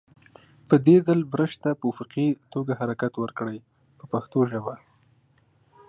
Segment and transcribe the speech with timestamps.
[0.67, 3.57] په دې ځل برش ته په افقي توګه حرکت ورکړئ
[3.97, 4.75] په پښتو ژبه.